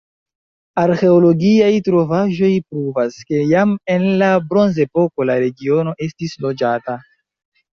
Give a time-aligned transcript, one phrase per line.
[0.83, 6.99] Arĥeologiaj trovaĵoj pruvas, ke jam en la bronzepoko la regiono estis loĝata.